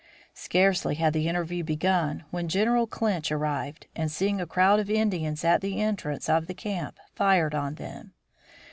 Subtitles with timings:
[0.33, 5.43] Scarcely had the interview begun when General Clinch arrived and seeing a crowd of Indians
[5.43, 8.11] at the entrance of the camp fired on them.